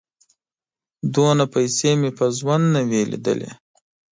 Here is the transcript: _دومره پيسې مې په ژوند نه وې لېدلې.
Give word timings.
_دومره 1.13 1.45
پيسې 1.53 1.91
مې 1.99 2.11
په 2.17 2.25
ژوند 2.37 2.65
نه 2.75 2.81
وې 2.89 3.01
لېدلې. 3.11 3.51